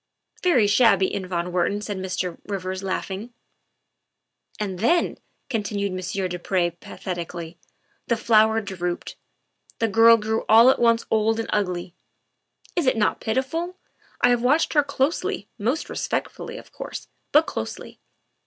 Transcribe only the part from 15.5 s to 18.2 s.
most respectfully, of course, but closely.